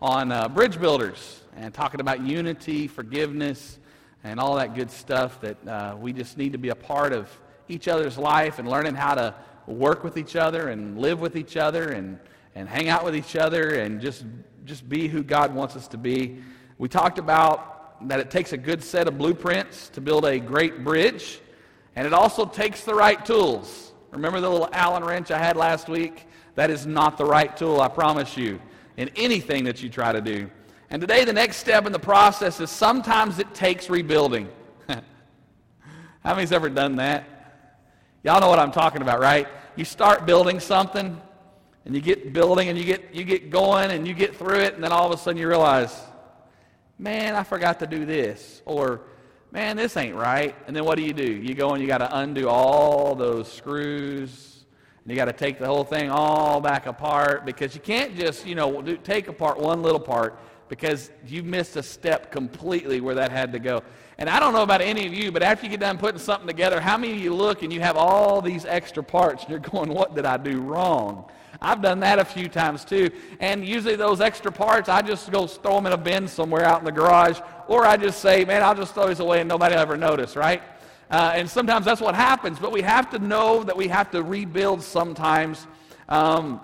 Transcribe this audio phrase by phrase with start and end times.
[0.00, 3.78] on uh, bridge builders and talking about unity, forgiveness,
[4.22, 7.28] and all that good stuff that uh, we just need to be a part of
[7.68, 9.34] each other's life and learning how to
[9.66, 12.18] work with each other and live with each other and,
[12.54, 14.24] and hang out with each other and just,
[14.64, 16.42] just be who God wants us to be.
[16.78, 20.84] We talked about that it takes a good set of blueprints to build a great
[20.84, 21.40] bridge,
[21.96, 23.92] and it also takes the right tools.
[24.12, 26.26] Remember the little Allen wrench I had last week?
[26.54, 28.60] That is not the right tool, I promise you,
[28.98, 30.50] in anything that you try to do.
[30.90, 34.48] And today, the next step in the process is sometimes it takes rebuilding.
[34.88, 37.24] How many's ever done that?
[38.24, 39.46] Y'all know what I'm talking about, right?
[39.76, 41.18] You start building something,
[41.84, 44.74] and you get building, and you get, you get going, and you get through it,
[44.74, 45.96] and then all of a sudden you realize,
[46.98, 48.62] man, I forgot to do this.
[48.66, 49.02] Or,
[49.52, 50.56] man, this ain't right.
[50.66, 51.30] And then what do you do?
[51.30, 54.47] You go and you got to undo all those screws.
[55.08, 58.54] You got to take the whole thing all back apart because you can't just, you
[58.54, 63.30] know, do, take apart one little part because you missed a step completely where that
[63.30, 63.82] had to go.
[64.18, 66.46] And I don't know about any of you, but after you get done putting something
[66.46, 69.58] together, how many of you look and you have all these extra parts and you're
[69.70, 71.24] going, what did I do wrong?
[71.62, 73.10] I've done that a few times too.
[73.40, 76.80] And usually those extra parts, I just go throw them in a bin somewhere out
[76.80, 79.74] in the garage, or I just say, man, I'll just throw these away and nobody
[79.74, 80.62] will ever notice, right?
[81.10, 84.22] Uh, and sometimes that's what happens, but we have to know that we have to
[84.22, 85.66] rebuild sometimes.
[86.08, 86.60] Um,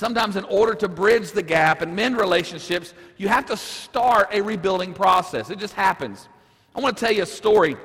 [0.00, 4.40] Sometimes, in order to bridge the gap and mend relationships, you have to start a
[4.40, 5.50] rebuilding process.
[5.50, 6.26] It just happens.
[6.74, 7.76] I want to tell you a story.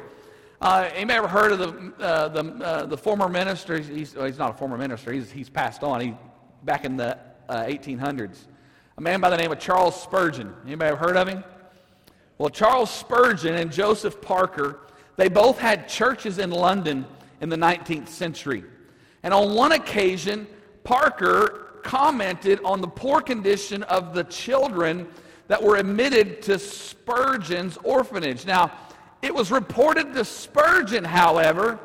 [0.62, 3.80] Uh, anybody ever heard of the, uh, the, uh, the former minister?
[3.80, 6.00] He's, well, he's not a former minister, he's, he's passed on.
[6.00, 6.16] He,
[6.64, 7.18] back in the
[7.50, 8.30] 1800s.
[8.30, 8.36] Uh,
[8.98, 10.54] a man by the name of Charles Spurgeon.
[10.66, 11.44] Anybody ever heard of him?
[12.38, 14.80] Well, Charles Spurgeon and Joseph Parker,
[15.17, 17.05] they both had churches in London
[17.41, 18.63] in the 19th century.
[19.23, 20.47] And on one occasion,
[20.83, 25.08] Parker commented on the poor condition of the children
[25.47, 28.45] that were admitted to Spurgeon's orphanage.
[28.45, 28.71] Now,
[29.21, 31.80] it was reported to Spurgeon, however,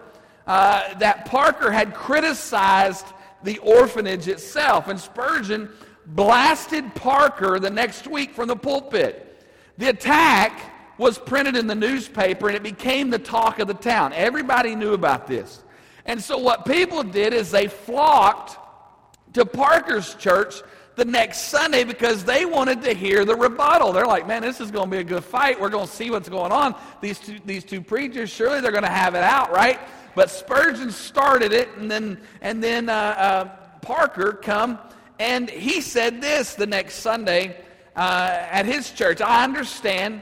[0.47, 3.07] uh, that Parker had criticized
[3.43, 5.71] the orphanage itself, and Spurgeon
[6.07, 9.45] blasted Parker the next week from the pulpit.
[9.79, 10.61] The attack
[11.01, 14.13] was printed in the newspaper and it became the talk of the town.
[14.13, 15.65] Everybody knew about this.
[16.05, 18.59] And so, what people did is they flocked
[19.33, 20.57] to Parker's church
[20.97, 23.93] the next Sunday because they wanted to hear the rebuttal.
[23.93, 25.59] They're like, man, this is going to be a good fight.
[25.59, 26.75] We're going to see what's going on.
[27.01, 29.81] These two, these two preachers, surely they're going to have it out, right?
[30.15, 33.45] But Spurgeon started it, and then, and then uh, uh,
[33.81, 34.79] Parker come,
[35.19, 37.57] and he said this the next Sunday
[37.97, 39.23] uh, at his church.
[39.23, 40.21] I understand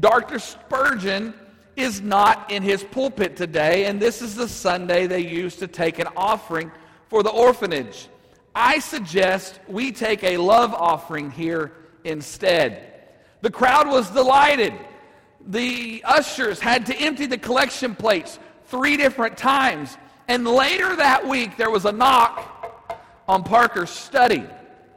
[0.00, 0.38] Dr.
[0.38, 1.34] Spurgeon
[1.76, 5.98] is not in his pulpit today, and this is the Sunday they used to take
[5.98, 6.70] an offering
[7.08, 8.08] for the orphanage.
[8.54, 11.72] I suggest we take a love offering here
[12.04, 12.94] instead.
[13.40, 14.74] The crowd was delighted.
[15.46, 19.96] The ushers had to empty the collection plates three different times.
[20.26, 24.44] And later that week, there was a knock on Parker's study,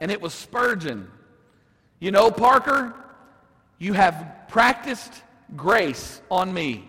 [0.00, 1.08] and it was Spurgeon.
[2.00, 2.94] You know, Parker,
[3.78, 5.22] you have practiced
[5.56, 6.84] grace on me.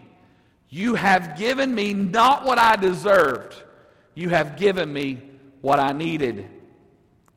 [0.67, 3.55] You have given me not what I deserved,
[4.15, 5.21] you have given me
[5.61, 6.45] what I needed.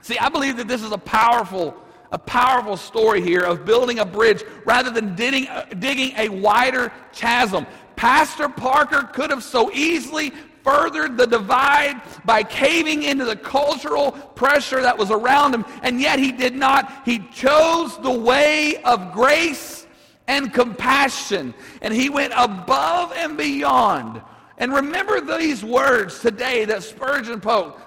[0.01, 1.77] See, I believe that this is a powerful,
[2.11, 6.93] a powerful story here of building a bridge rather than digging, uh, digging a wider
[7.13, 7.65] chasm.
[7.95, 10.33] Pastor Parker could have so easily
[10.65, 16.19] furthered the divide by caving into the cultural pressure that was around him, and yet
[16.19, 17.03] he did not.
[17.05, 19.86] He chose the way of grace
[20.29, 24.21] and compassion, and he went above and beyond.
[24.59, 27.41] And remember these words today that Spurgeon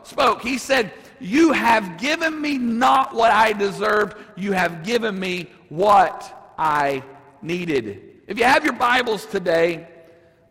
[0.03, 0.41] spoke.
[0.41, 6.53] He said, you have given me not what I deserved, you have given me what
[6.57, 7.03] I
[7.41, 8.22] needed.
[8.27, 9.88] If you have your Bibles today,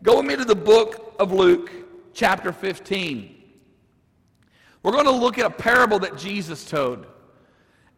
[0.03, 1.71] go with me to the book of Luke,
[2.13, 3.35] chapter 15.
[4.83, 7.05] We're going to look at a parable that Jesus told.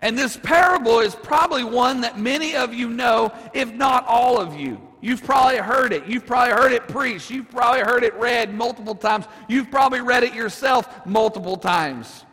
[0.02, 4.60] And this parable is probably one that many of you know, if not all of
[4.60, 4.82] you.
[5.00, 6.06] You've probably heard it.
[6.06, 7.30] You've probably heard it preached.
[7.30, 9.26] You've probably heard it read multiple times.
[9.48, 12.26] You've probably read it yourself multiple times.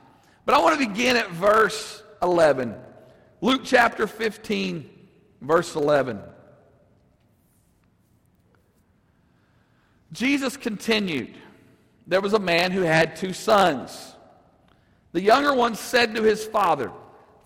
[0.44, 2.74] But I want to begin at verse 11.
[3.40, 4.88] Luke chapter 15,
[5.40, 6.20] verse 11.
[10.12, 11.36] Jesus continued.
[12.06, 14.14] There was a man who had two sons.
[15.12, 16.90] The younger one said to his father,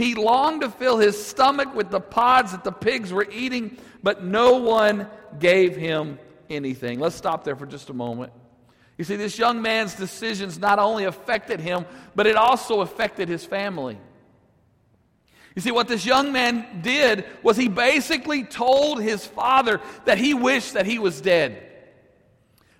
[0.00, 4.24] He longed to fill his stomach with the pods that the pigs were eating, but
[4.24, 5.06] no one
[5.38, 6.18] gave him
[6.48, 6.98] anything.
[6.98, 8.32] Let's stop there for just a moment.
[8.96, 13.44] You see, this young man's decisions not only affected him, but it also affected his
[13.44, 13.98] family.
[15.54, 20.32] You see, what this young man did was he basically told his father that he
[20.32, 21.69] wished that he was dead.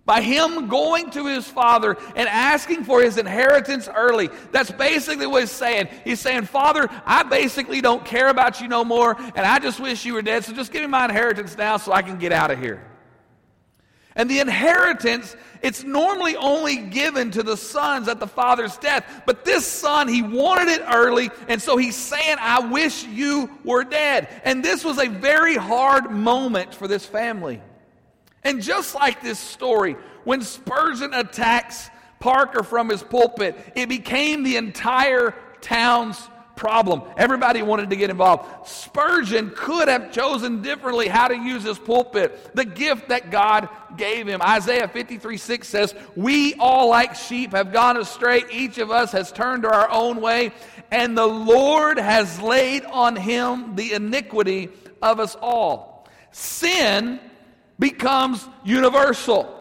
[0.04, 5.42] By him going to his father and asking for his inheritance early, that's basically what
[5.42, 5.88] he's saying.
[6.04, 10.04] He's saying, Father, I basically don't care about you no more, and I just wish
[10.04, 12.50] you were dead, so just give me my inheritance now so I can get out
[12.50, 12.86] of here.
[14.16, 19.22] And the inheritance, it's normally only given to the sons at the father's death.
[19.24, 23.84] But this son, he wanted it early, and so he's saying, I wish you were
[23.84, 24.28] dead.
[24.44, 27.62] And this was a very hard moment for this family.
[28.42, 31.90] And just like this story, when Spurgeon attacks
[32.20, 36.28] Parker from his pulpit, it became the entire town's
[36.60, 37.02] problem.
[37.16, 38.68] Everybody wanted to get involved.
[38.68, 44.26] Spurgeon could have chosen differently how to use his pulpit, the gift that God gave
[44.26, 44.42] him.
[44.42, 48.44] Isaiah 53 6 says, We all like sheep have gone astray.
[48.52, 50.52] Each of us has turned to our own way,
[50.90, 54.68] and the Lord has laid on him the iniquity
[55.00, 56.06] of us all.
[56.30, 57.20] Sin
[57.80, 59.56] becomes universal.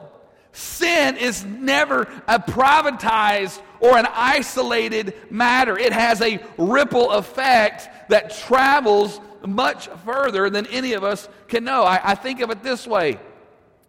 [0.52, 5.78] Sin is never a privatized or an isolated matter.
[5.78, 11.84] It has a ripple effect that travels much further than any of us can know.
[11.84, 13.20] I, I think of it this way.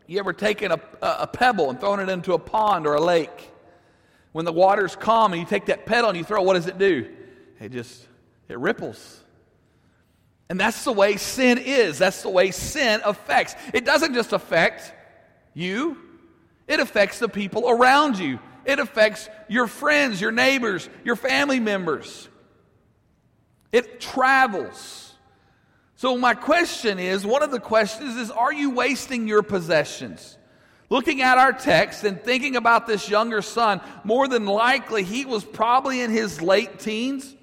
[0.07, 3.51] You ever taken a, a pebble and thrown it into a pond or a lake?
[4.33, 6.69] When the water's calm and you take that pebble and you throw it, what does
[6.69, 7.09] it do?
[7.59, 8.07] It just,
[8.49, 9.21] it ripples.
[10.51, 11.99] And that's the way sin is.
[11.99, 13.55] That's the way sin affects.
[13.73, 14.93] It doesn't just affect
[15.55, 15.97] you,
[16.67, 18.41] it affects the people around you.
[18.67, 22.29] It affects your friends, your neighbors, your family members.
[23.73, 25.15] It travels.
[25.97, 30.37] So, my question is one of the questions is Are you wasting your possessions?
[30.91, 35.45] Looking at our text and thinking about this younger son, more than likely he was
[35.45, 37.35] probably in his late teens.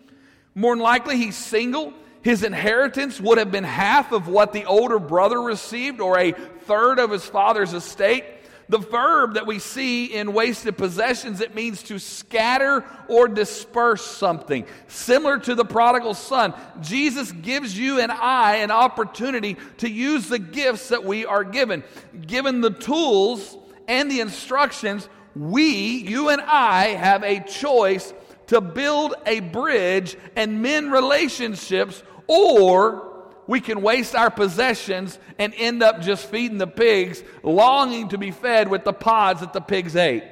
[0.53, 1.93] More than likely he's single.
[2.27, 6.99] His inheritance would have been half of what the older brother received, or a third
[6.99, 8.25] of his father's estate.
[8.67, 14.65] The verb that we see in wasted possessions, it means to scatter or disperse something.
[14.89, 20.37] Similar to the prodigal son, Jesus gives you and I an opportunity to use the
[20.37, 21.81] gifts that we are given.
[22.19, 23.57] Given the tools
[23.87, 28.13] and the instructions, we, you and I, have a choice
[28.47, 33.07] to build a bridge and mend relationships or
[33.47, 38.31] we can waste our possessions and end up just feeding the pigs, longing to be
[38.31, 40.23] fed with the pods that the pigs ate.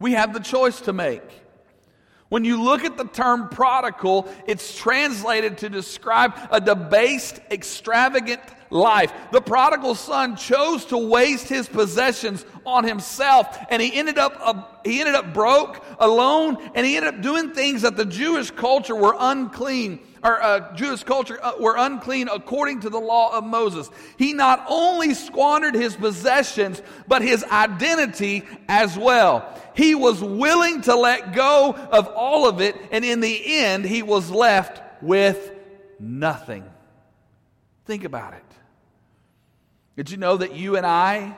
[0.00, 1.22] We have the choice to make.
[2.28, 9.12] When you look at the term prodigal, it's translated to describe a debased, extravagant life.
[9.32, 14.62] The prodigal son chose to waste his possessions on himself, and he ended up uh,
[14.84, 18.94] he ended up broke, alone, and he ended up doing things that the Jewish culture
[18.94, 23.88] were unclean or uh, Jewish culture uh, were unclean according to the law of Moses.
[24.16, 29.54] He not only squandered his possessions, but his identity as well.
[29.74, 34.02] He was willing to let go of all of it, and in the end, he
[34.02, 35.52] was left with
[36.00, 36.64] nothing.
[37.84, 38.44] Think about it.
[39.98, 41.36] Did you know that you and I,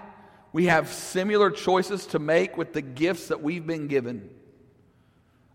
[0.52, 4.28] we have similar choices to make with the gifts that we've been given?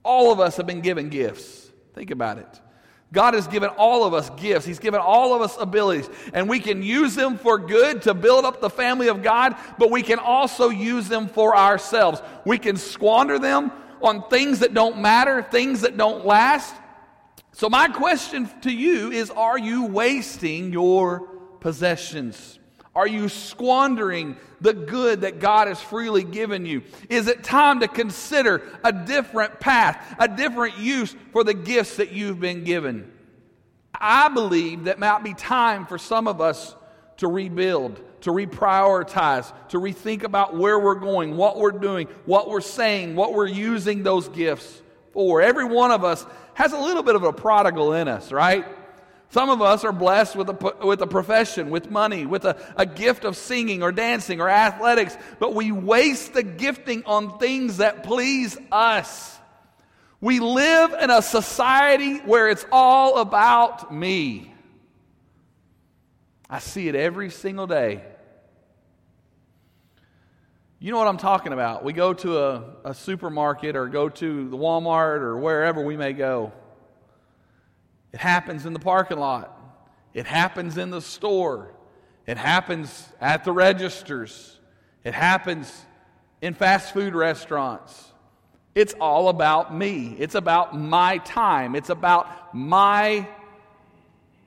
[0.01, 1.69] All of us have been given gifts.
[1.93, 2.61] Think about it.
[3.13, 4.65] God has given all of us gifts.
[4.65, 6.09] He's given all of us abilities.
[6.33, 9.91] And we can use them for good to build up the family of God, but
[9.91, 12.23] we can also use them for ourselves.
[12.43, 13.71] We can squander them
[14.01, 16.73] on things that don't matter, things that don't last.
[17.51, 21.19] So, my question to you is Are you wasting your
[21.59, 22.57] possessions?
[22.95, 26.83] Are you squandering the good that God has freely given you?
[27.09, 32.13] Is it time to consider a different path, a different use for the gifts that
[32.13, 33.11] you've been given?
[33.93, 36.75] I believe that might be time for some of us
[37.17, 42.61] to rebuild, to reprioritize, to rethink about where we're going, what we're doing, what we're
[42.61, 45.41] saying, what we're using those gifts for.
[45.41, 48.65] Every one of us has a little bit of a prodigal in us, right?
[49.35, 52.85] Some of us are blessed with a, with a profession, with money, with a, a
[52.85, 58.05] gift of singing or dancing or athletics, but we waste the gifting on things that
[58.05, 59.37] please us.
[60.21, 64.55] We live in a society where it's all about me.
[66.49, 68.05] I see it every single day.
[70.79, 71.83] You know what I'm talking about.
[71.83, 76.13] We go to a, a supermarket or go to the Walmart or wherever we may
[76.13, 76.53] go.
[78.15, 79.51] It happens in the parking lot,
[80.13, 81.73] it happens in the store,
[82.25, 84.57] it happens at the registers,
[85.03, 85.69] it happens
[86.41, 88.13] in fast food restaurants.
[88.73, 90.15] It's all about me.
[90.17, 91.75] It's about my time.
[91.75, 93.27] It's about my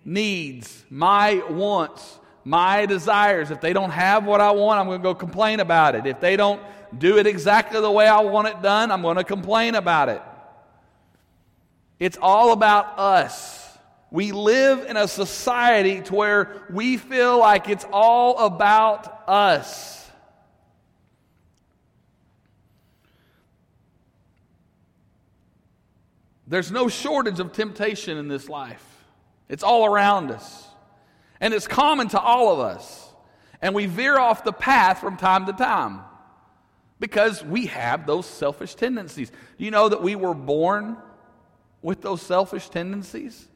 [0.02, 3.50] needs, my wants, my desires.
[3.50, 6.06] If they don't have what I want, I'm going to go complain about it.
[6.06, 6.62] If they don't
[6.96, 10.22] do it exactly the way I want it done, I'm going to complain about it.
[11.98, 13.57] It's all about us.
[14.10, 19.98] We live in a society to where we feel like it's all about us.
[26.46, 28.84] There's no shortage of temptation in this life.
[29.50, 30.66] It's all around us.
[31.40, 33.12] And it's common to all of us.
[33.60, 36.00] And we veer off the path from time to time
[36.98, 39.30] because we have those selfish tendencies.
[39.30, 40.96] Do You know that we were born
[41.82, 43.46] with those selfish tendencies?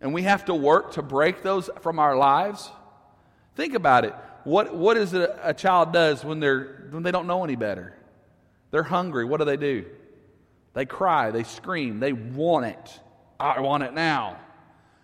[0.00, 2.70] And we have to work to break those from our lives?
[3.54, 4.14] Think about it.
[4.44, 7.94] What, what is it a child does when, they're, when they don't know any better?
[8.70, 9.24] They're hungry.
[9.24, 9.84] What do they do?
[10.72, 13.00] They cry, they scream, they want it.
[13.38, 14.38] I want it now.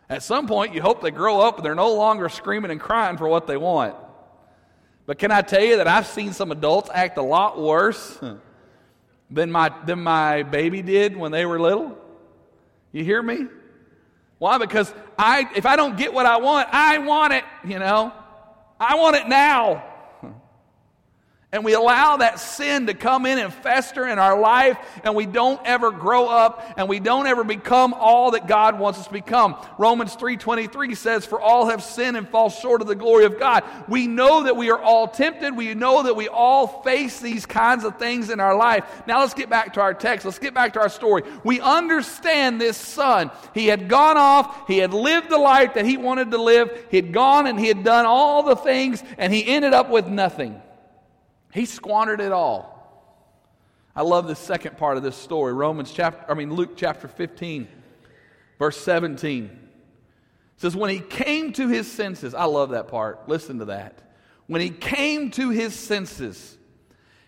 [0.09, 3.17] At some point, you hope they grow up and they're no longer screaming and crying
[3.17, 3.97] for what they want.
[5.07, 8.19] But can I tell you that I've seen some adults act a lot worse
[9.31, 11.99] than my, than my baby did when they were little?
[12.93, 13.47] You hear me?
[14.39, 14.59] Why?
[14.59, 18.13] Because I, if I don't get what I want, I want it, you know.
[18.79, 19.96] I want it now
[21.57, 25.25] and we allow that sin to come in and fester in our life and we
[25.25, 29.13] don't ever grow up and we don't ever become all that God wants us to
[29.13, 29.57] become.
[29.79, 33.65] Romans 3:23 says for all have sinned and fall short of the glory of God.
[33.89, 35.57] We know that we are all tempted.
[35.57, 38.85] We know that we all face these kinds of things in our life.
[39.07, 40.27] Now let's get back to our text.
[40.27, 41.23] Let's get back to our story.
[41.43, 43.31] We understand this son.
[43.55, 46.85] He had gone off, he had lived the life that he wanted to live.
[46.91, 50.07] He had gone and he had done all the things and he ended up with
[50.07, 50.61] nothing.
[51.53, 52.77] He squandered it all.
[53.95, 55.55] I love the second part of this story.
[55.55, 57.67] Romans chapter, I mean Luke chapter 15,
[58.59, 59.45] verse 17.
[59.45, 63.29] It says, When he came to his senses, I love that part.
[63.29, 64.03] Listen to that.
[64.49, 66.57] When he came to his senses,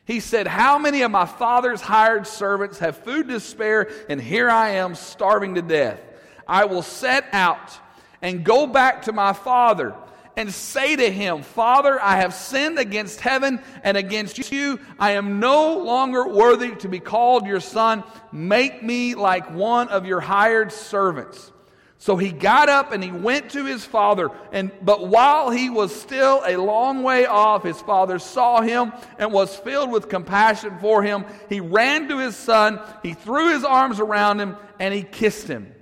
[0.04, 4.50] he said, How many of my father's hired servants have food to spare, and here
[4.50, 6.00] I am starving to death?
[6.46, 7.78] I will set out
[8.22, 9.94] and go back to my father
[10.38, 14.78] and say to him, Father, I have sinned against heaven and against you.
[14.96, 18.04] I am no longer worthy to be called your son.
[18.30, 21.50] Make me like one of your hired servants.
[21.98, 24.30] So he got up and he went to his father.
[24.52, 29.32] And, but while he was still a long way off, his father saw him and
[29.32, 31.24] was filled with compassion for him.
[31.48, 35.74] He ran to his son, he threw his arms around him, and he kissed him.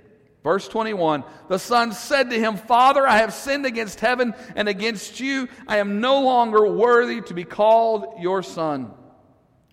[0.43, 5.19] Verse 21 The son said to him, Father, I have sinned against heaven and against
[5.19, 5.49] you.
[5.67, 8.91] I am no longer worthy to be called your son.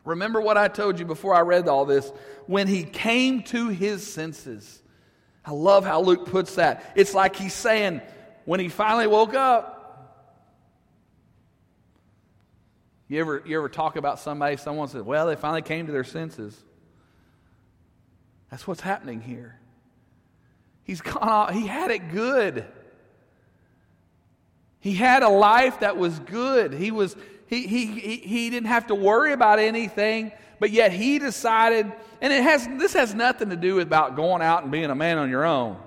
[0.04, 2.11] Remember what I told you before I read all this.
[2.47, 4.83] When he came to his senses.
[5.44, 6.92] I love how Luke puts that.
[6.94, 8.00] It's like he's saying,
[8.44, 9.73] when he finally woke up.
[13.09, 16.04] You ever, you ever talk about somebody, someone says, well, they finally came to their
[16.04, 16.59] senses.
[18.50, 19.61] That's what's happening here.
[20.85, 22.64] He's gone he had it good.
[24.81, 26.75] He had a life that was good.
[26.75, 27.87] He was he, he,
[28.17, 32.95] he didn't have to worry about anything, but yet he decided, and it has this
[32.95, 35.79] has nothing to do with about going out and being a man on your own.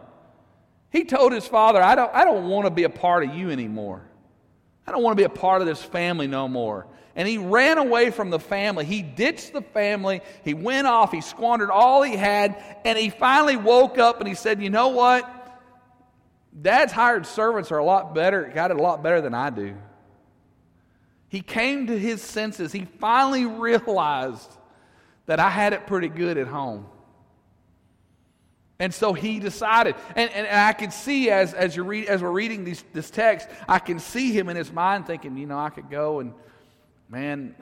[0.90, 3.50] He told his father, I don't, I don't want to be a part of you
[3.52, 4.02] anymore.
[4.88, 7.80] I don't want to be a part of this family no more and he ran
[7.80, 8.86] away from the family.
[8.86, 10.22] He ditched the family.
[10.46, 11.12] He went off.
[11.12, 12.64] He squandered all he had.
[12.86, 15.28] And he finally woke up and he said, You know what?
[16.62, 19.76] Dad's hired servants are a lot better, got it a lot better than I do.
[21.28, 22.72] He came to his senses.
[22.72, 24.52] He finally realized
[25.26, 26.86] that I had it pretty good at home.
[28.80, 32.32] And so he decided, and, and, I can see as, as, you read, as we're
[32.32, 35.72] reading these, this text, I can see him in his mind thinking, you know, I
[35.72, 36.34] could go and
[37.10, 37.56] man,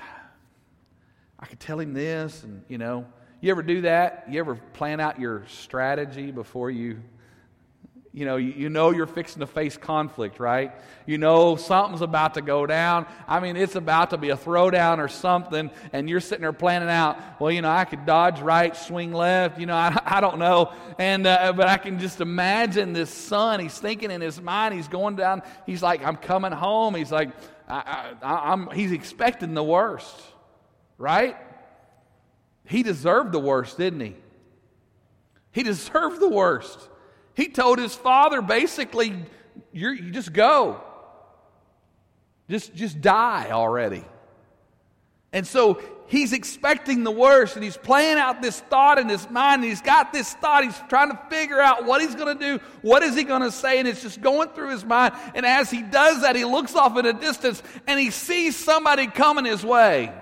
[1.39, 3.05] I could tell him this, and you know,
[3.39, 4.25] you ever do that?
[4.29, 7.01] You ever plan out your strategy before you,
[8.15, 10.71] you know, you, know you're fixing to face conflict, right?
[11.05, 13.07] You know something's about to go down.
[13.27, 16.87] I mean, it's about to be a throwdown or something, and you're sitting there planning
[16.87, 20.39] out, well, you know, I could dodge right, swing left, you know, I, I don't
[20.39, 20.71] know.
[20.97, 24.87] And, uh, but I can just imagine this son, he's thinking in his mind, he's
[24.87, 26.95] going down, he's like, I'm coming home.
[26.95, 27.31] He's like,
[27.67, 30.15] I, I, I'm, he's expecting the worst,
[30.97, 31.35] right?
[32.63, 34.15] He deserved the worst, didn't he?
[35.51, 36.79] He deserved the worst.
[37.35, 39.15] He told his father basically,
[39.71, 40.81] you just go.
[42.49, 44.03] Just, just die already.
[45.33, 49.61] And so he's expecting the worst and he's playing out this thought in his mind
[49.61, 52.63] and he's got this thought he's trying to figure out what he's going to do
[52.81, 55.71] what is he going to say and it's just going through his mind and as
[55.71, 59.65] he does that he looks off in a distance and he sees somebody coming his
[59.65, 60.13] way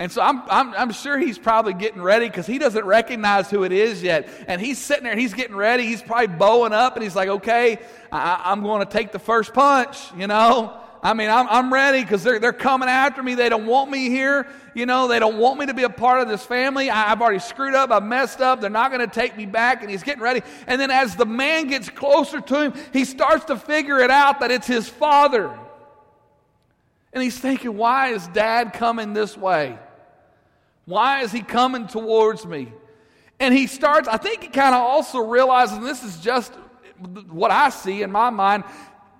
[0.00, 3.64] and so I'm, I'm, I'm sure he's probably getting ready because he doesn't recognize who
[3.64, 4.30] it is yet.
[4.48, 5.84] And he's sitting there and he's getting ready.
[5.84, 7.78] He's probably bowing up and he's like, okay,
[8.10, 10.74] I, am going to take the first punch, you know?
[11.02, 13.34] I mean, I'm, I'm ready because they're, they're coming after me.
[13.34, 14.46] They don't want me here.
[14.74, 16.88] You know, they don't want me to be a part of this family.
[16.88, 17.90] I, I've already screwed up.
[17.90, 18.62] I've messed up.
[18.62, 19.82] They're not going to take me back.
[19.82, 20.40] And he's getting ready.
[20.66, 24.40] And then as the man gets closer to him, he starts to figure it out
[24.40, 25.54] that it's his father.
[27.12, 29.78] And he's thinking, why is dad coming this way?
[30.90, 32.72] Why is he coming towards me?
[33.38, 36.52] And he starts, I think he kind of also realizes, and this is just
[37.28, 38.64] what I see in my mind,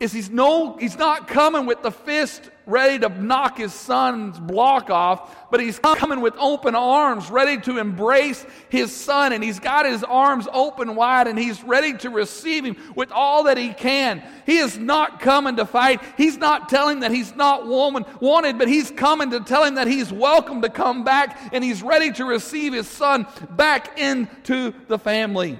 [0.00, 4.90] is he's no he's not coming with the fist ready to knock his son's block
[4.90, 9.85] off, but he's coming with open arms, ready to embrace his son, and he's got
[9.85, 14.23] his arms open wide and he's ready to receive him with all that he can.
[14.47, 16.00] He is not coming to fight.
[16.16, 19.88] He's not telling that he's not woman wanted, but he's coming to tell him that
[19.88, 24.99] he's welcome to come back and he's ready to receive his son back into the
[24.99, 25.59] family.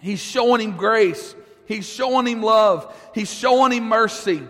[0.00, 1.34] He's showing him grace.
[1.70, 2.92] He's showing him love.
[3.14, 4.42] He's showing him mercy.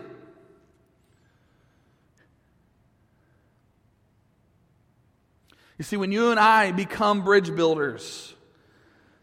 [5.77, 8.33] You see, when you and I become bridge builders,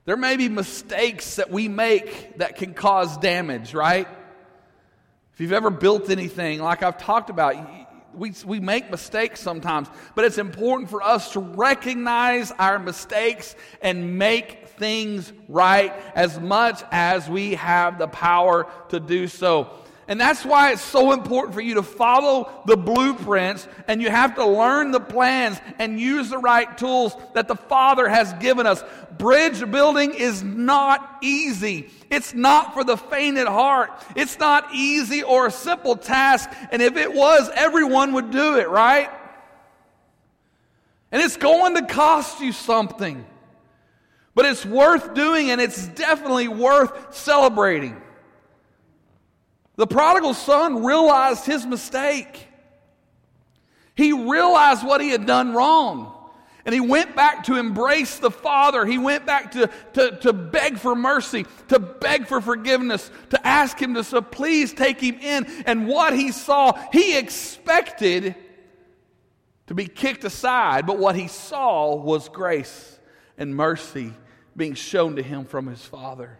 [0.05, 4.07] there may be mistakes that we make that can cause damage, right?
[5.33, 7.57] If you've ever built anything, like I've talked about,
[8.15, 14.21] we, we make mistakes sometimes, but it's important for us to recognize our mistakes and
[14.21, 19.71] make things right as much as we have the power to do so.
[20.09, 24.37] And that's why it's so important for you to follow the blueprints and you have
[24.37, 28.83] to learn the plans and use the right tools that the Father has given us.
[29.19, 31.91] Bridge building is not easy.
[32.09, 33.91] It's not for the faint at heart.
[34.17, 36.49] It's not easy or a simple task.
[36.73, 39.11] And if it was, everyone would do it, right?
[41.13, 43.27] And it's going to cost you something.
[44.39, 48.01] But it's worth doing and it's definitely worth celebrating.
[49.75, 52.47] The prodigal son realized his mistake.
[53.97, 56.15] He realized what he had done wrong.
[56.65, 58.87] And he went back to embrace the Father.
[58.87, 63.77] He went back to, to, to beg for mercy, to beg for forgiveness, to ask
[63.83, 65.47] him to so please take him in.
[65.67, 68.37] And what he saw, he expected
[69.67, 73.01] to be kicked aside, but what he saw was grace
[73.37, 74.13] and mercy
[74.59, 76.37] being shown to him from his Father.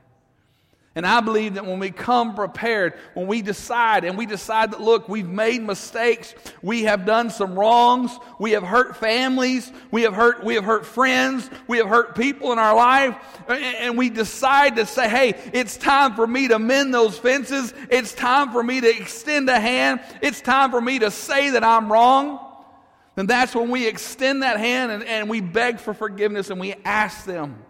[0.99, 4.81] And I believe that when we come prepared, when we decide and we decide that,
[4.81, 10.13] look, we've made mistakes, we have done some wrongs, we have hurt families, we have
[10.13, 13.15] hurt, we have hurt friends, we have hurt people in our life,
[13.47, 18.13] and we decide to say, hey, it's time for me to mend those fences, it's
[18.13, 21.93] time for me to extend a hand, it's time for me to say that I'm
[21.93, 22.41] wrong,
[23.15, 26.75] then that's when we extend that hand and, and we beg for forgiveness and we
[26.85, 27.63] ask them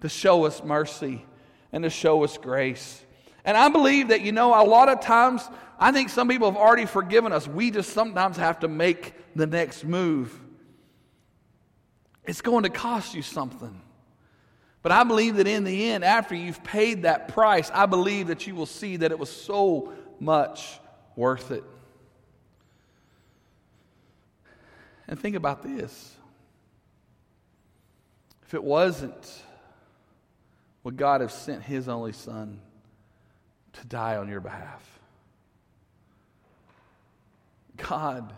[0.00, 1.24] to show us mercy
[1.72, 3.02] and to show us grace.
[3.44, 6.60] And I believe that, you know, a lot of times, I think some people have
[6.60, 7.48] already forgiven us.
[7.48, 10.38] We just sometimes have to make the next move.
[12.24, 13.80] It's going to cost you something.
[14.82, 18.46] But I believe that in the end, after you've paid that price, I believe that
[18.46, 20.80] you will see that it was so much
[21.16, 21.64] worth it.
[25.06, 26.14] And think about this.
[28.46, 29.42] If it wasn't
[30.82, 32.60] would God have sent his only son
[33.74, 35.00] to die on your behalf?
[37.76, 38.32] God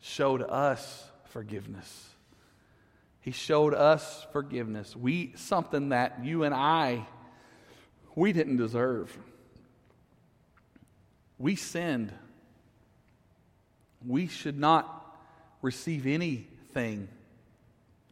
[0.00, 2.08] showed us forgiveness.
[3.20, 4.94] He showed us forgiveness.
[4.94, 7.06] We something that you and I
[8.14, 9.16] we didn't deserve.
[11.38, 12.12] We sinned.
[14.06, 15.18] We should not
[15.62, 17.08] receive anything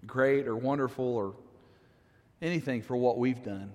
[0.06, 1.34] great or wonderful or
[2.42, 3.72] anything for what we've done.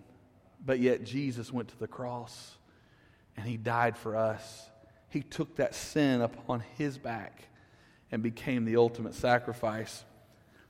[0.63, 2.58] But yet Jesus went to the cross
[3.36, 4.69] and he died for us.
[5.10, 7.47] He took that sin upon his back
[8.12, 10.03] and became the ultimate sacrifice.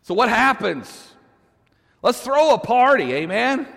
[0.03, 1.13] So, what happens?
[2.01, 3.67] Let's throw a party, amen?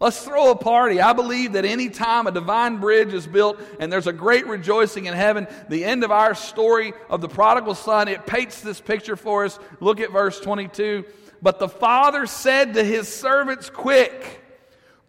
[0.00, 1.00] Let's throw a party.
[1.00, 5.06] I believe that any time a divine bridge is built and there's a great rejoicing
[5.06, 9.16] in heaven, the end of our story of the prodigal son, it paints this picture
[9.16, 9.58] for us.
[9.80, 11.04] Look at verse 22.
[11.40, 14.44] But the father said to his servants, Quick,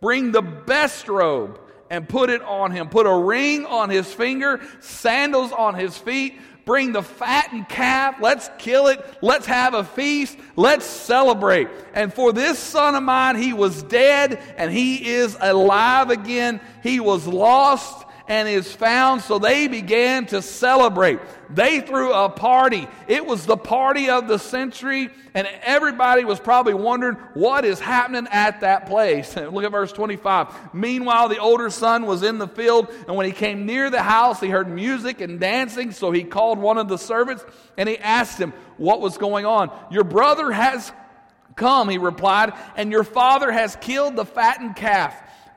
[0.01, 2.89] bring the best robe and put it on him.
[2.89, 6.39] Put a ring on his finger, sandals on his feet
[6.69, 8.17] Bring the fattened calf.
[8.21, 9.03] Let's kill it.
[9.23, 10.37] Let's have a feast.
[10.55, 11.67] Let's celebrate.
[11.95, 16.61] And for this son of mine, he was dead and he is alive again.
[16.83, 19.21] He was lost and is found.
[19.21, 21.19] So they began to celebrate.
[21.49, 22.87] They threw a party.
[23.07, 28.27] It was the party of the century, and everybody was probably wondering what is happening
[28.31, 29.35] at that place.
[29.35, 30.73] Look at verse 25.
[30.75, 34.39] Meanwhile, the older son was in the field, and when he came near the house,
[34.39, 35.91] he heard music and dancing.
[35.91, 37.43] So he called one of the servants
[37.77, 39.71] and he asked him what was going on.
[39.89, 40.91] Your brother has
[41.55, 45.15] come, he replied, and your father has killed the fattened calf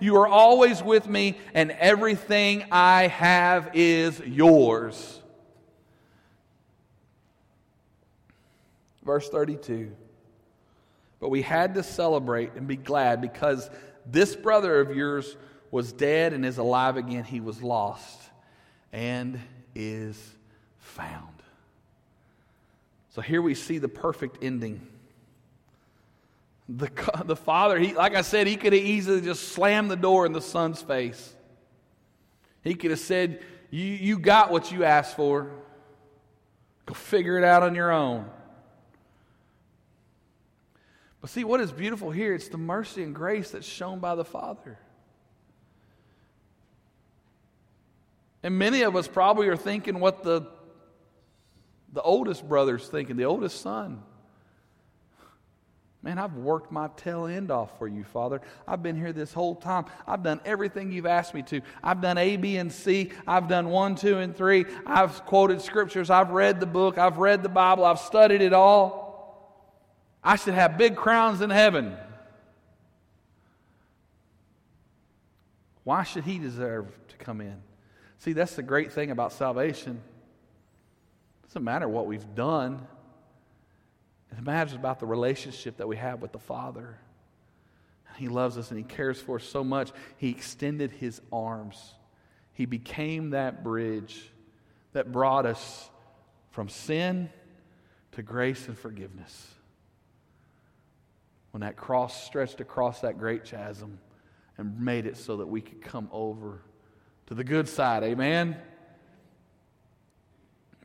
[0.00, 5.20] You are always with me, and everything I have is yours.
[9.04, 9.92] Verse 32.
[11.20, 13.70] But we had to celebrate and be glad because
[14.04, 15.36] this brother of yours
[15.70, 17.24] was dead and is alive again.
[17.24, 18.20] He was lost
[18.92, 19.40] and
[19.74, 20.20] is
[20.78, 21.28] found.
[23.10, 24.86] So here we see the perfect ending.
[26.68, 26.90] The,
[27.24, 30.32] the father, he, like I said, he could have easily just slammed the door in
[30.32, 31.34] the son's face.
[32.62, 35.50] He could have said, you, you got what you asked for.
[36.86, 38.28] Go figure it out on your own.
[41.20, 42.34] But see, what is beautiful here?
[42.34, 44.78] It's the mercy and grace that's shown by the Father.
[48.42, 50.42] And many of us probably are thinking what the,
[51.92, 54.02] the oldest brother's thinking, the oldest son.
[56.02, 58.40] Man, I've worked my tail end off for you, Father.
[58.68, 59.86] I've been here this whole time.
[60.06, 61.62] I've done everything you've asked me to.
[61.82, 63.10] I've done A, B, and C.
[63.26, 64.66] I've done one, two, and three.
[64.86, 66.08] I've quoted scriptures.
[66.10, 66.96] I've read the book.
[66.96, 67.84] I've read the Bible.
[67.84, 69.04] I've studied it all.
[70.22, 71.96] I should have big crowns in heaven.
[75.82, 77.62] Why should he deserve to come in?
[78.18, 80.00] See, that's the great thing about salvation.
[81.42, 82.86] It doesn't matter what we've done.
[84.32, 86.98] It matters about the relationship that we have with the Father.
[88.16, 89.92] He loves us and He cares for us so much.
[90.16, 91.94] He extended His arms.
[92.52, 94.30] He became that bridge
[94.92, 95.90] that brought us
[96.50, 97.28] from sin
[98.12, 99.54] to grace and forgiveness.
[101.50, 103.98] When that cross stretched across that great chasm
[104.58, 106.62] and made it so that we could come over
[107.26, 108.02] to the good side.
[108.02, 108.56] Amen?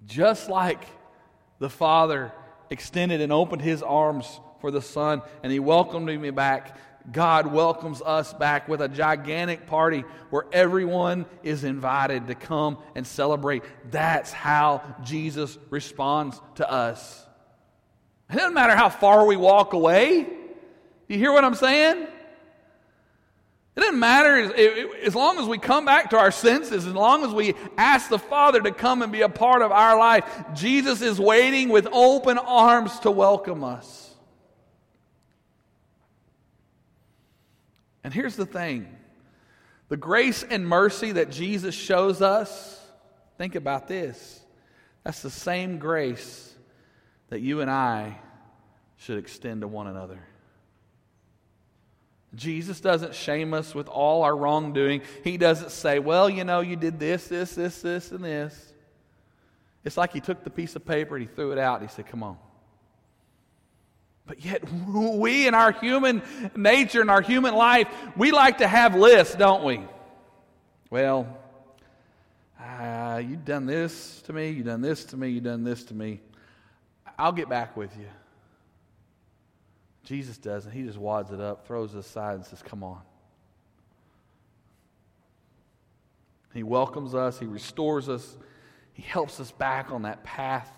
[0.05, 0.83] Just like
[1.59, 2.33] the Father
[2.71, 6.77] extended and opened his arms for the Son, and he welcomed me back.
[7.11, 13.05] God welcomes us back with a gigantic party where everyone is invited to come and
[13.05, 13.63] celebrate.
[13.89, 17.25] That's how Jesus responds to us.
[18.29, 20.27] It doesn't matter how far we walk away.
[21.07, 22.07] You hear what I'm saying?
[23.75, 24.53] It doesn't matter
[25.03, 28.19] as long as we come back to our senses, as long as we ask the
[28.19, 32.37] Father to come and be a part of our life, Jesus is waiting with open
[32.37, 34.13] arms to welcome us.
[38.03, 38.93] And here's the thing
[39.87, 42.81] the grace and mercy that Jesus shows us,
[43.37, 44.39] think about this.
[45.03, 46.53] That's the same grace
[47.29, 48.17] that you and I
[48.97, 50.19] should extend to one another.
[52.33, 55.01] Jesus doesn't shame us with all our wrongdoing.
[55.23, 58.73] He doesn't say, well, you know, you did this, this, this, this, and this.
[59.83, 61.93] It's like he took the piece of paper and he threw it out and he
[61.93, 62.37] said, come on.
[64.25, 66.21] But yet, we in our human
[66.55, 69.81] nature and our human life, we like to have lists, don't we?
[70.89, 71.37] Well,
[72.59, 75.93] uh, you've done this to me, you've done this to me, you've done this to
[75.93, 76.21] me.
[77.17, 78.07] I'll get back with you.
[80.03, 80.71] Jesus doesn't.
[80.71, 83.01] He just wads it up, throws it aside, and says, Come on.
[86.53, 88.37] He welcomes us, He restores us,
[88.93, 90.69] He helps us back on that path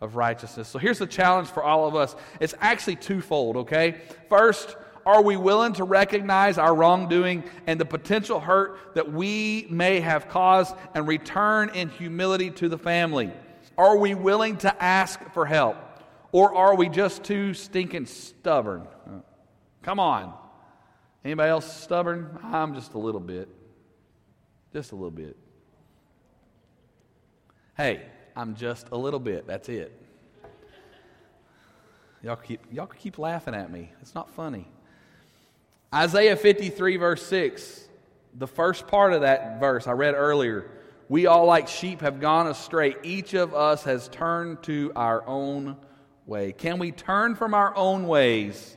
[0.00, 0.68] of righteousness.
[0.68, 4.00] So here's the challenge for all of us it's actually twofold, okay?
[4.28, 10.00] First, are we willing to recognize our wrongdoing and the potential hurt that we may
[10.00, 13.32] have caused and return in humility to the family?
[13.78, 15.76] Are we willing to ask for help?
[16.32, 18.86] Or are we just too stinking stubborn?
[19.82, 20.34] Come on.
[21.24, 22.38] Anybody else stubborn?
[22.42, 23.48] I'm just a little bit.
[24.72, 25.36] Just a little bit.
[27.76, 28.02] Hey,
[28.36, 29.46] I'm just a little bit.
[29.46, 29.92] That's it.
[32.22, 33.92] Y'all keep, y'all keep laughing at me.
[34.00, 34.68] It's not funny.
[35.94, 37.88] Isaiah 53, verse 6,
[38.34, 40.70] the first part of that verse I read earlier.
[41.08, 42.96] We all, like sheep, have gone astray.
[43.02, 45.76] Each of us has turned to our own
[46.28, 46.52] way.
[46.52, 48.76] Can we turn from our own ways,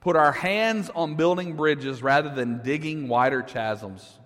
[0.00, 4.18] put our hands on building bridges rather than digging wider chasms?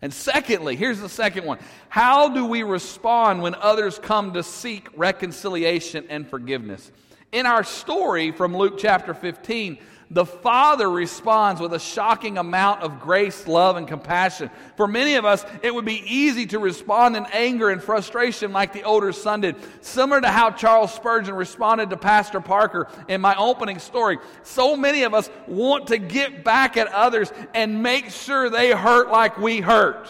[0.00, 4.88] And secondly, here's the second one How do we respond when others come to seek
[4.94, 6.92] reconciliation and forgiveness?
[7.32, 9.78] In our story from Luke chapter 15,
[10.10, 14.50] the Father responds with a shocking amount of grace, love, and compassion.
[14.76, 18.72] For many of us, it would be easy to respond in anger and frustration like
[18.72, 23.36] the older son did, similar to how Charles Spurgeon responded to Pastor Parker in my
[23.36, 24.18] opening story.
[24.44, 29.10] So many of us want to get back at others and make sure they hurt
[29.10, 30.08] like we hurt.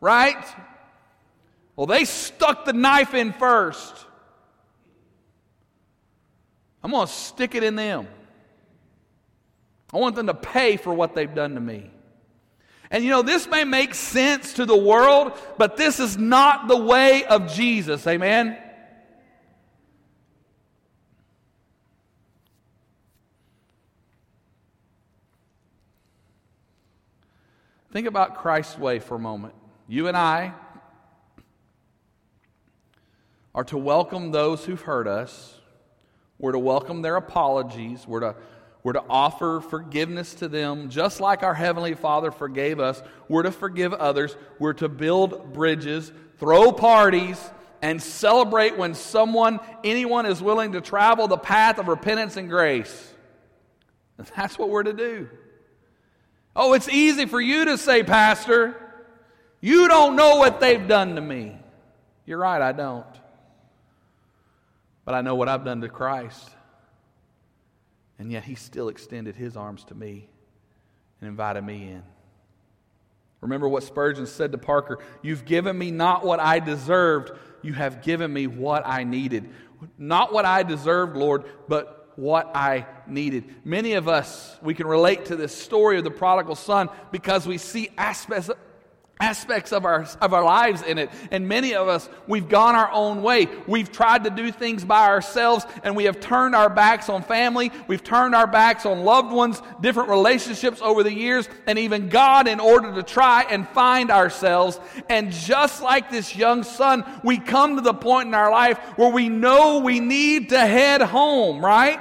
[0.00, 0.42] Right?
[1.76, 3.94] Well, they stuck the knife in first.
[6.82, 8.08] I'm going to stick it in them.
[9.92, 11.90] I want them to pay for what they've done to me.
[12.90, 16.76] And you know, this may make sense to the world, but this is not the
[16.76, 18.06] way of Jesus.
[18.06, 18.58] Amen?
[27.92, 29.54] Think about Christ's way for a moment.
[29.86, 30.54] You and I
[33.54, 35.60] are to welcome those who've hurt us.
[36.38, 38.06] We're to welcome their apologies.
[38.06, 38.36] We're to
[38.82, 43.00] we're to offer forgiveness to them, just like our Heavenly Father forgave us.
[43.28, 44.36] We're to forgive others.
[44.58, 47.38] We're to build bridges, throw parties,
[47.80, 53.12] and celebrate when someone, anyone, is willing to travel the path of repentance and grace.
[54.36, 55.28] That's what we're to do.
[56.54, 58.76] Oh, it's easy for you to say, Pastor,
[59.60, 61.56] you don't know what they've done to me.
[62.26, 63.06] You're right, I don't.
[65.04, 66.50] But I know what I've done to Christ.
[68.22, 70.28] And yet he still extended his arms to me
[71.20, 72.04] and invited me in.
[73.40, 77.32] Remember what Spurgeon said to Parker You've given me not what I deserved,
[77.62, 79.50] you have given me what I needed.
[79.98, 83.56] Not what I deserved, Lord, but what I needed.
[83.64, 87.58] Many of us, we can relate to this story of the prodigal son because we
[87.58, 88.48] see aspects,
[89.22, 91.08] aspects of our, of our lives in it.
[91.30, 93.46] And many of us, we've gone our own way.
[93.68, 97.70] We've tried to do things by ourselves and we have turned our backs on family.
[97.86, 102.48] We've turned our backs on loved ones, different relationships over the years, and even God
[102.48, 104.80] in order to try and find ourselves.
[105.08, 109.12] And just like this young son, we come to the point in our life where
[109.12, 112.00] we know we need to head home, right?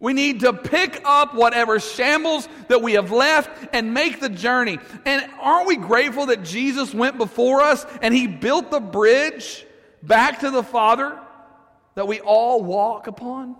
[0.00, 4.78] We need to pick up whatever shambles that we have left and make the journey.
[5.04, 9.66] And aren't we grateful that Jesus went before us and he built the bridge
[10.02, 11.20] back to the Father
[11.96, 13.56] that we all walk upon?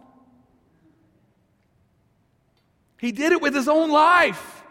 [2.99, 4.63] He did it with his own life.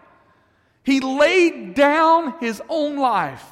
[0.83, 3.45] He laid down his own life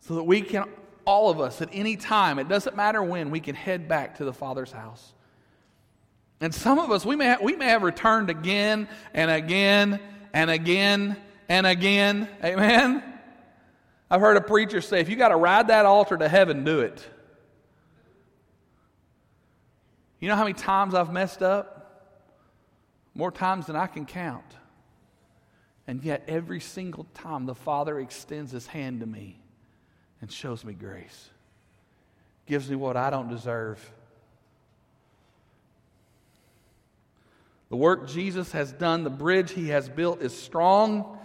[0.00, 0.64] so that we can
[1.08, 4.26] all of us at any time, it doesn't matter when, we can head back to
[4.26, 5.14] the Father's house.
[6.38, 10.00] And some of us, we may have, we may have returned again and again
[10.34, 11.16] and again
[11.48, 12.28] and again.
[12.44, 13.02] Amen?
[14.10, 16.80] I've heard a preacher say, if you got to ride that altar to heaven, do
[16.80, 17.08] it.
[20.20, 22.20] You know how many times I've messed up?
[23.14, 24.44] More times than I can count.
[25.86, 29.40] And yet, every single time, the Father extends His hand to me
[30.20, 31.30] and shows me grace.
[32.46, 33.92] Gives me what I don't deserve.
[37.70, 41.18] The work Jesus has done, the bridge he has built is strong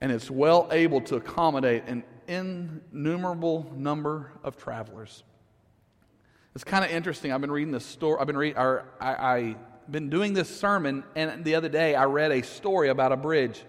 [0.00, 5.24] and it's well able to accommodate an innumerable number of travelers.
[6.54, 7.32] It's kind of interesting.
[7.32, 8.18] I've been reading this story.
[8.20, 9.56] I've been reading, I, I
[9.90, 13.62] been doing this sermon, and the other day I read a story about a bridge.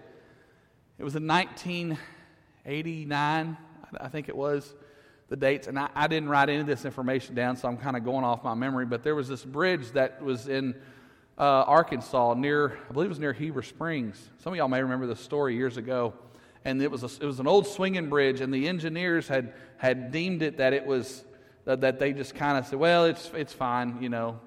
[0.98, 3.56] It was in 1989,
[4.00, 4.74] I think it was,
[5.28, 5.66] the dates.
[5.66, 8.24] And I, I didn't write any of this information down, so I'm kind of going
[8.24, 8.86] off my memory.
[8.86, 10.74] But there was this bridge that was in
[11.38, 14.30] uh, Arkansas, near, I believe it was near Heber Springs.
[14.38, 16.14] Some of y'all may remember the story years ago.
[16.64, 20.12] And it was, a, it was an old swinging bridge, and the engineers had, had
[20.12, 21.24] deemed it that it was,
[21.64, 24.38] that, that they just kind of said, well, it's, it's fine, you know.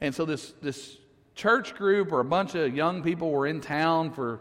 [0.00, 0.98] And so this, this
[1.34, 4.40] church group or a bunch of young people were in town for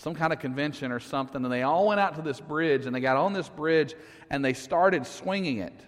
[0.00, 2.94] some kind of convention or something, and they all went out to this bridge, and
[2.94, 3.94] they got on this bridge,
[4.30, 5.78] and they started swinging it.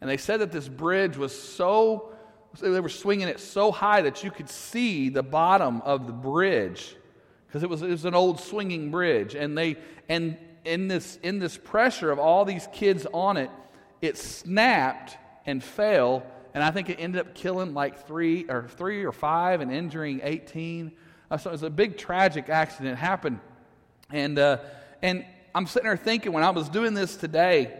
[0.00, 2.14] And they said that this bridge was so,
[2.62, 6.96] they were swinging it so high that you could see the bottom of the bridge
[7.46, 9.34] because it was, it was an old swinging bridge.
[9.34, 9.76] And, they,
[10.08, 13.50] and in, this, in this pressure of all these kids on it,
[14.00, 16.24] it snapped and fell.
[16.54, 20.20] And I think it ended up killing like three or three or five and injuring
[20.22, 20.92] 18.
[21.38, 23.40] So it was a big tragic accident happened.
[24.10, 24.58] And, uh,
[25.00, 27.72] and I'm sitting there thinking when I was doing this today,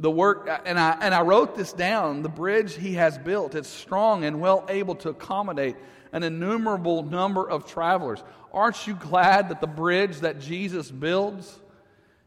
[0.00, 3.68] the work, and I, and I wrote this down the bridge he has built, it's
[3.68, 5.76] strong and well able to accommodate
[6.12, 8.22] an innumerable number of travelers.
[8.52, 11.58] Aren't you glad that the bridge that Jesus builds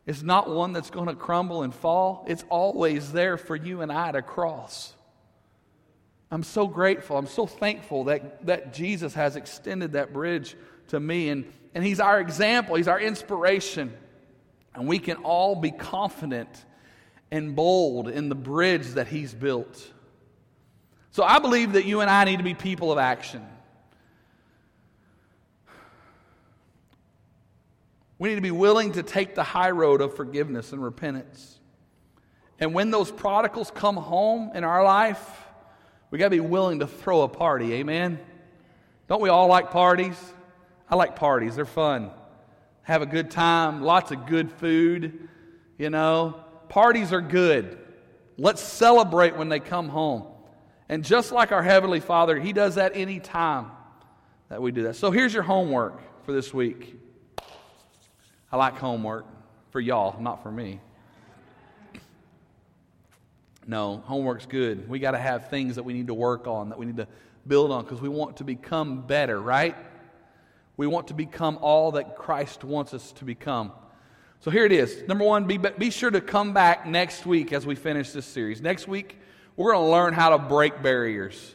[0.06, 2.26] is not one that's going to crumble and fall?
[2.28, 4.94] It's always there for you and I to cross.
[6.30, 7.18] I'm so grateful.
[7.18, 10.56] I'm so thankful that, that Jesus has extended that bridge
[10.90, 11.30] to me.
[11.30, 13.94] And, and He's our example, He's our inspiration.
[14.76, 16.50] And we can all be confident
[17.32, 19.92] and bold in the bridge that He's built.
[21.12, 23.46] So I believe that you and I need to be people of action.
[28.20, 31.60] We need to be willing to take the high road of forgiveness and repentance.
[32.60, 35.47] And when those prodigals come home in our life,
[36.10, 37.74] we got to be willing to throw a party.
[37.74, 38.20] Amen?
[39.08, 40.18] Don't we all like parties?
[40.90, 42.12] I like parties, they're fun.
[42.84, 45.28] Have a good time, lots of good food,
[45.78, 46.44] you know.
[46.70, 47.78] Parties are good.
[48.38, 50.26] Let's celebrate when they come home.
[50.88, 53.72] And just like our Heavenly Father, He does that any time
[54.50, 54.96] that we do that.
[54.96, 56.96] So here's your homework for this week.
[58.52, 59.26] I like homework
[59.72, 60.80] for y'all, not for me.
[63.68, 64.88] No, homework's good.
[64.88, 67.08] We got to have things that we need to work on, that we need to
[67.46, 69.76] build on, because we want to become better, right?
[70.78, 73.74] We want to become all that Christ wants us to become.
[74.40, 75.04] So here it is.
[75.08, 78.62] Number one, be, be sure to come back next week as we finish this series.
[78.62, 79.18] Next week,
[79.58, 81.54] we're going to learn how to break barriers.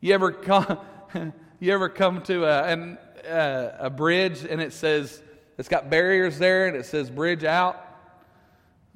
[0.00, 0.78] You ever come,
[1.60, 5.20] you ever come to a, an, uh, a bridge and it says,
[5.58, 7.85] it's got barriers there and it says bridge out?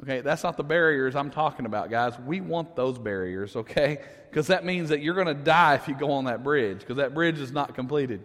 [0.03, 2.19] Okay, that's not the barriers I'm talking about, guys.
[2.19, 3.99] We want those barriers, okay?
[4.31, 6.97] Because that means that you're going to die if you go on that bridge, because
[6.97, 8.23] that bridge is not completed.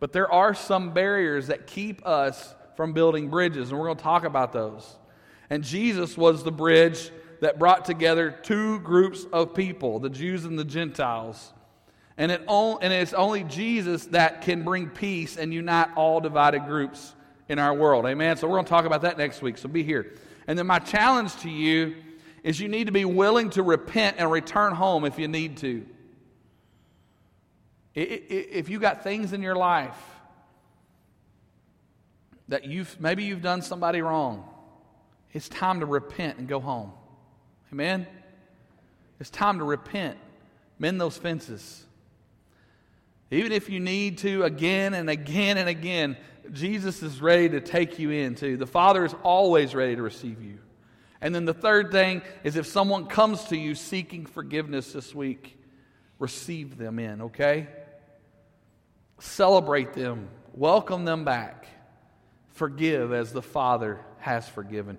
[0.00, 4.02] But there are some barriers that keep us from building bridges, and we're going to
[4.02, 4.96] talk about those.
[5.48, 10.58] And Jesus was the bridge that brought together two groups of people, the Jews and
[10.58, 11.52] the Gentiles.
[12.16, 17.14] And, it and it's only Jesus that can bring peace and unite all divided groups
[17.48, 18.06] in our world.
[18.06, 18.36] Amen?
[18.36, 20.14] So we're going to talk about that next week, so be here.
[20.46, 21.96] And then my challenge to you
[22.42, 25.86] is you need to be willing to repent and return home if you need to.
[27.94, 29.96] If you got things in your life
[32.48, 34.48] that you've maybe you've done somebody wrong.
[35.32, 36.92] It's time to repent and go home.
[37.72, 38.06] Amen.
[39.18, 40.18] It's time to repent,
[40.78, 41.84] mend those fences.
[43.30, 46.18] Even if you need to again and again and again,
[46.52, 48.56] Jesus is ready to take you in too.
[48.56, 50.58] The Father is always ready to receive you.
[51.20, 55.56] And then the third thing is if someone comes to you seeking forgiveness this week,
[56.18, 57.68] receive them in, okay?
[59.20, 61.66] Celebrate them, welcome them back
[62.52, 64.98] forgive as the Father has forgiven.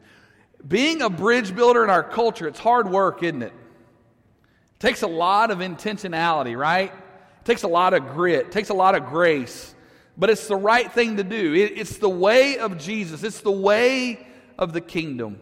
[0.67, 3.53] Being a bridge builder in our culture, it's hard work, isn't it?
[3.53, 6.91] It takes a lot of intentionality, right?
[6.91, 9.73] It takes a lot of grit, it takes a lot of grace,
[10.17, 11.53] but it's the right thing to do.
[11.53, 14.25] It, it's the way of Jesus, it's the way
[14.57, 15.39] of the kingdom.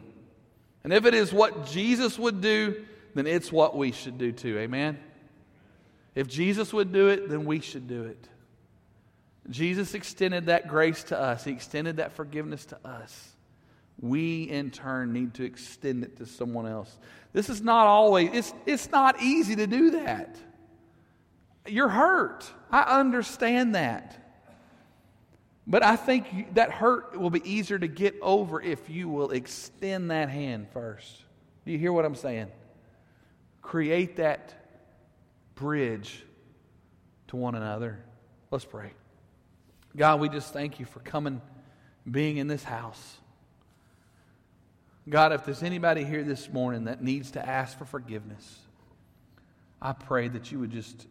[0.84, 4.58] And if it is what Jesus would do, then it's what we should do too.
[4.58, 4.98] Amen?
[6.16, 8.28] If Jesus would do it, then we should do it.
[9.50, 13.28] Jesus extended that grace to us, He extended that forgiveness to us.
[14.00, 16.98] We, in turn, need to extend it to someone else.
[17.34, 20.36] This is not always, it's, it's not easy to do that.
[21.68, 22.52] You're hurt.
[22.72, 24.21] I understand that.
[25.68, 30.12] But I think that hurt will be easier to get over if you will extend
[30.12, 31.24] that hand first.
[31.66, 32.48] Do you hear what I'm saying?
[33.62, 34.54] Create that
[35.56, 36.24] bridge
[37.28, 38.04] to one another.
[38.50, 38.92] Let's pray.
[39.96, 41.42] God, we just thank you for coming,
[42.10, 43.18] being in this house.
[45.08, 48.60] God, if there's anybody here this morning that needs to ask for forgiveness,
[49.82, 51.08] I pray that you would just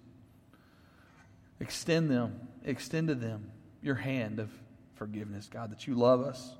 [1.61, 4.51] extend them, extend to them your hand of
[4.95, 6.53] forgiveness, God, that you love us,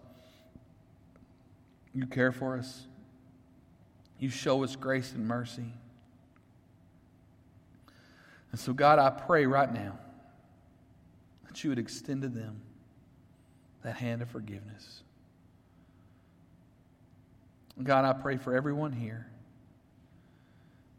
[1.93, 2.87] you care for us,
[4.19, 5.73] you show us grace and mercy.
[8.53, 9.99] And so, God, I pray right now
[11.47, 12.61] that you would extend to them
[13.83, 15.03] that hand of forgiveness.
[17.83, 19.27] God, I pray for everyone here.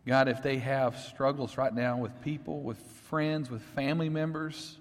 [0.07, 4.77] God, if they have struggles right now with people, with friends, with family members,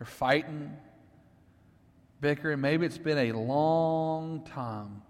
[0.00, 0.74] they're fighting,
[2.22, 2.58] bickering.
[2.62, 5.02] Maybe it's been a long time.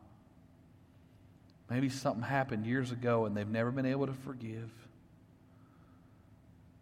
[1.70, 4.68] Maybe something happened years ago and they've never been able to forgive.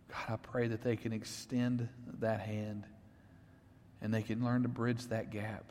[0.09, 1.87] God, I pray that they can extend
[2.21, 2.85] that hand
[4.01, 5.71] and they can learn to bridge that gap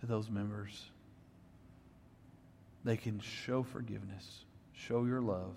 [0.00, 0.86] to those members.
[2.82, 4.40] They can show forgiveness,
[4.72, 5.54] show your love,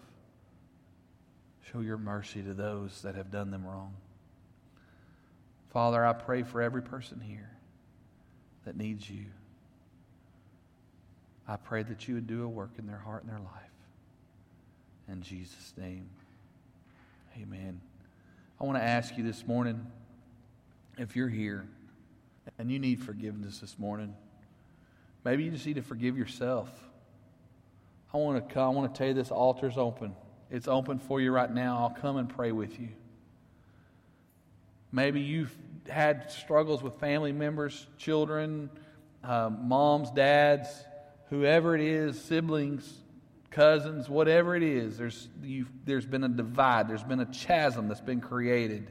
[1.72, 3.96] show your mercy to those that have done them wrong.
[5.76, 7.52] Father, I pray for every person here
[8.64, 9.26] that needs you.
[11.46, 13.52] I pray that you would do a work in their heart and their life.
[15.10, 16.10] In Jesus' name,
[17.38, 17.82] amen.
[18.58, 19.86] I want to ask you this morning
[20.98, 21.68] if you're here
[22.58, 24.16] and you need forgiveness this morning,
[25.26, 26.70] maybe you just need to forgive yourself.
[28.14, 30.16] I want to come, I want to tell you this altar's open.
[30.50, 31.80] It's open for you right now.
[31.80, 32.88] I'll come and pray with you.
[34.92, 35.56] Maybe you've
[35.90, 38.70] had struggles with family members, children,
[39.24, 40.68] uh, moms, dads,
[41.30, 43.02] whoever it is, siblings,
[43.52, 44.98] cousins, whatever it is.
[44.98, 45.28] There's,
[45.86, 48.90] there's been a divide, there's been a chasm that's been created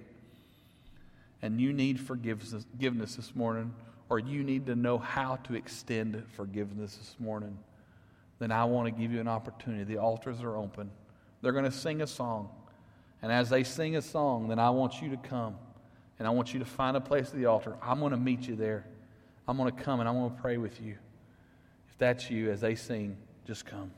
[1.44, 3.74] and you need forgiveness, forgiveness this morning,
[4.08, 7.58] or you need to know how to extend forgiveness this morning,
[8.38, 9.84] then I want to give you an opportunity.
[9.84, 10.90] The altars are open.
[11.42, 12.48] They're going to sing a song.
[13.20, 15.56] And as they sing a song, then I want you to come
[16.18, 17.76] and I want you to find a place at the altar.
[17.82, 18.84] I'm going to meet you there.
[19.46, 20.96] I'm going to come and I'm going to pray with you.
[21.90, 23.90] If that's you, as they sing, just come.